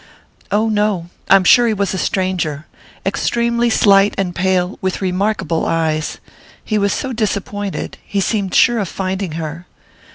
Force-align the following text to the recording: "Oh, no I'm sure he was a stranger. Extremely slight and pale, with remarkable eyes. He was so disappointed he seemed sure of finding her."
"Oh, 0.51 0.67
no 0.67 1.11
I'm 1.29 1.43
sure 1.43 1.67
he 1.67 1.75
was 1.75 1.93
a 1.93 1.99
stranger. 1.99 2.65
Extremely 3.05 3.69
slight 3.69 4.15
and 4.17 4.33
pale, 4.33 4.79
with 4.81 4.99
remarkable 4.99 5.67
eyes. 5.67 6.17
He 6.65 6.79
was 6.79 6.91
so 6.91 7.13
disappointed 7.13 7.99
he 8.03 8.19
seemed 8.19 8.55
sure 8.55 8.79
of 8.79 8.89
finding 8.89 9.33
her." 9.33 9.67